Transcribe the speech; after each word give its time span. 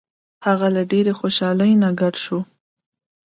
هغه 0.45 0.67
له 0.75 0.81
ډیرې 0.91 1.13
خوشحالۍ 1.19 1.71
نه 1.81 1.89
ګډ 1.99 2.15
شو. 2.23 2.39